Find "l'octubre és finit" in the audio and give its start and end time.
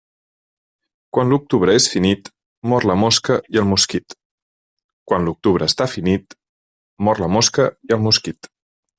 1.33-2.31